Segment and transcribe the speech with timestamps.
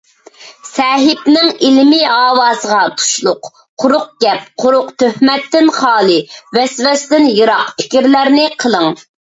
[0.67, 3.51] سەھىپىنىڭ ئىلمىي ھاۋاسىغا تۇشلۇق،
[3.83, 6.21] قۇرۇق گەپ، قۇرۇق تۆھمەتتىن خالىي،
[6.59, 8.99] ۋەسۋەسىدىن يىراق پىكىرلەرنى قىلىڭ!